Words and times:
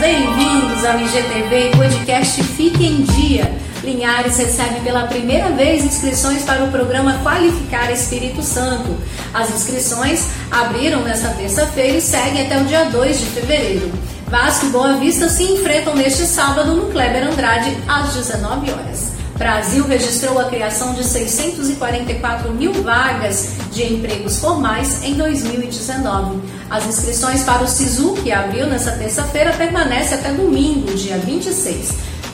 bem-vindos 0.00 0.84
ao 0.84 1.00
IGTV 1.00 1.72
podcast 1.76 2.42
Fique 2.44 2.86
em 2.86 3.02
Dia. 3.02 3.52
Linhares 3.82 4.36
recebe 4.36 4.80
pela 4.80 5.08
primeira 5.08 5.50
vez 5.50 5.84
inscrições 5.84 6.44
para 6.44 6.62
o 6.62 6.70
programa 6.70 7.18
Qualificar 7.24 7.90
Espírito 7.90 8.40
Santo. 8.40 8.96
As 9.34 9.50
inscrições 9.50 10.26
abriram 10.50 11.02
nesta 11.02 11.28
terça-feira 11.30 11.98
e 11.98 12.00
seguem 12.00 12.46
até 12.46 12.60
o 12.60 12.64
dia 12.66 12.84
2 12.84 13.18
de 13.18 13.26
fevereiro. 13.26 13.90
Vasco 14.28 14.66
e 14.66 14.68
Boa 14.70 14.94
Vista 14.94 15.28
se 15.28 15.42
enfrentam 15.42 15.96
neste 15.96 16.24
sábado 16.24 16.74
no 16.74 16.90
Kleber 16.90 17.26
Andrade 17.26 17.76
às 17.88 18.14
19 18.14 18.70
horas. 18.70 19.19
Brasil 19.40 19.86
registrou 19.86 20.38
a 20.38 20.44
criação 20.50 20.92
de 20.92 21.02
644 21.02 22.52
mil 22.52 22.74
vagas 22.82 23.52
de 23.72 23.90
empregos 23.90 24.38
formais 24.38 25.02
em 25.02 25.14
2019. 25.14 26.42
As 26.68 26.84
inscrições 26.84 27.42
para 27.42 27.62
o 27.62 27.66
SISU, 27.66 28.16
que 28.22 28.30
abriu 28.30 28.66
nesta 28.66 28.92
terça-feira, 28.92 29.54
permanecem 29.54 30.18
até 30.18 30.30
domingo, 30.30 30.92
dia 30.92 31.16
26. 31.16 31.88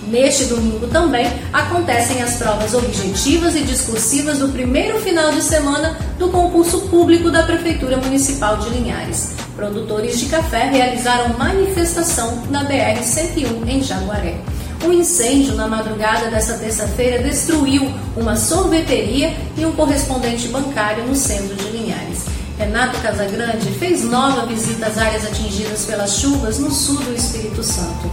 Neste 0.08 0.46
domingo 0.46 0.88
também 0.88 1.30
acontecem 1.52 2.20
as 2.22 2.38
provas 2.38 2.74
objetivas 2.74 3.54
e 3.54 3.60
discursivas 3.60 4.40
do 4.40 4.48
primeiro 4.48 5.00
final 5.00 5.30
de 5.30 5.42
semana 5.42 5.96
do 6.18 6.28
concurso 6.30 6.88
público 6.88 7.30
da 7.30 7.44
Prefeitura 7.44 7.98
Municipal 7.98 8.56
de 8.56 8.68
Linhares. 8.70 9.36
Produtores 9.54 10.18
de 10.18 10.26
café 10.26 10.70
realizaram 10.70 11.38
manifestação 11.38 12.42
na 12.50 12.64
BR-101 12.64 13.68
em 13.68 13.80
Jaguaré. 13.80 14.40
Um 14.84 14.92
incêndio 14.92 15.54
na 15.54 15.66
madrugada 15.66 16.30
desta 16.30 16.54
terça-feira 16.54 17.22
destruiu 17.22 17.90
uma 18.16 18.36
sorveteria 18.36 19.34
e 19.56 19.64
um 19.64 19.72
correspondente 19.72 20.48
bancário 20.48 21.04
no 21.04 21.14
centro 21.14 21.54
de 21.56 21.64
Linhares. 21.70 22.24
Renato 22.58 22.98
Casagrande 23.00 23.70
fez 23.72 24.04
nova 24.04 24.46
visita 24.46 24.86
às 24.86 24.96
áreas 24.96 25.26
atingidas 25.26 25.84
pelas 25.84 26.18
chuvas 26.18 26.58
no 26.58 26.70
sul 26.70 26.96
do 26.96 27.14
Espírito 27.14 27.62
Santo. 27.62 28.10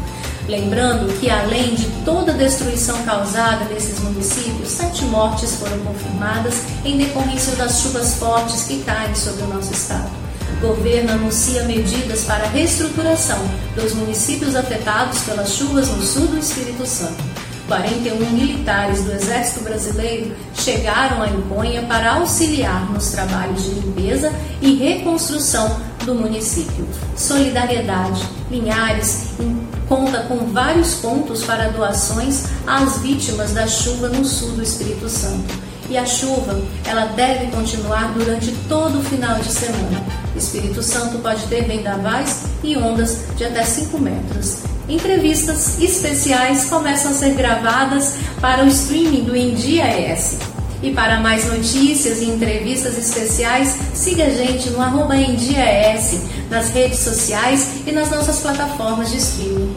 Lembrando 0.48 1.18
que, 1.20 1.30
além 1.30 1.74
de 1.76 1.86
toda 2.04 2.34
a 2.34 2.36
destruição 2.36 3.02
causada 3.04 3.66
nesses 3.66 4.00
municípios, 4.00 4.70
sete 4.70 5.06
mortes 5.06 5.56
foram 5.56 5.80
confirmadas 5.80 6.56
em 6.84 6.98
decorrência 6.98 7.56
das 7.56 7.82
chuvas 7.82 8.16
fortes 8.16 8.64
que 8.64 8.84
caem 8.84 9.16
sobre 9.16 9.44
o 9.44 9.48
nosso 9.48 9.72
estado. 9.72 10.12
Governo 10.62 11.12
anuncia 11.12 11.64
medidas 11.64 12.24
para 12.24 12.46
a 12.46 12.50
reestruturação 12.50 13.40
dos 13.76 13.94
municípios 13.94 14.56
afetados 14.56 15.22
pelas 15.22 15.52
chuvas 15.52 15.90
no 15.90 16.02
sul 16.02 16.28
do 16.28 16.38
Espírito 16.38 16.86
Santo. 16.86 17.24
41 17.68 18.30
militares 18.32 19.04
do 19.04 19.12
Exército 19.12 19.62
Brasileiro 19.62 20.36
chegaram 20.54 21.22
a 21.22 21.28
Imponha 21.28 21.84
para 21.84 22.16
auxiliar 22.16 22.92
nos 22.92 23.10
trabalhos 23.10 23.64
de 23.64 23.70
limpeza 23.72 24.32
e 24.62 24.76
reconstrução 24.76 25.80
do 26.06 26.14
município. 26.14 26.88
Solidariedade. 27.16 28.22
Linhares 28.52 29.30
conta 29.88 30.24
com 30.24 30.38
vários 30.52 30.96
pontos 30.96 31.44
para 31.44 31.70
doações 31.70 32.46
às 32.68 33.00
vítimas 33.00 33.54
da 33.54 33.66
chuva 33.68 34.10
no 34.10 34.26
sul 34.26 34.52
do 34.52 34.64
Espírito 34.64 35.08
Santo. 35.10 35.54
E 35.90 35.98
a 35.98 36.06
chuva, 36.06 36.62
ela 36.86 37.06
deve 37.06 37.48
continuar 37.48 38.14
durante 38.14 38.52
todo 38.68 39.00
o 39.00 39.04
final 39.04 39.40
de 39.40 39.52
semana. 39.52 40.23
Espírito 40.36 40.82
Santo 40.82 41.20
pode 41.20 41.46
ter 41.48 41.66
vendavais 41.66 42.44
e 42.64 42.76
ondas 42.78 43.18
de 43.36 43.46
até 43.46 43.64
5 43.64 43.98
metros. 44.00 44.58
Entrevistas 44.90 45.80
especiais 45.80 46.66
começam 46.66 47.12
a 47.12 47.14
ser 47.14 47.34
gravadas 47.34 48.16
para 48.42 48.64
o 48.64 48.68
streaming 48.68 49.24
do 49.24 49.36
Endia 49.36 49.86
S. 49.86 50.38
E 50.82 50.92
para 50.92 51.22
mais 51.22 51.46
notícias 51.46 52.20
e 52.20 52.26
entrevistas 52.26 52.98
especiais, 52.98 53.78
siga 53.94 54.26
a 54.26 54.30
gente 54.30 54.70
no 54.72 54.82
arroba 54.82 55.14
nas 56.50 56.70
redes 56.70 57.00
sociais 57.00 57.68
e 57.88 57.92
nas 57.92 58.12
nossas 58.12 58.40
plataformas 58.40 59.10
de 59.10 59.18
streaming. 59.18 59.74